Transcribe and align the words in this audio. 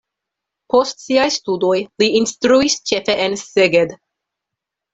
Post 0.73 1.03
siaj 1.03 1.25
studoj 1.35 1.75
li 2.03 2.09
instruis 2.21 2.79
ĉefe 2.93 3.19
en 3.29 3.39
Szeged. 3.45 3.97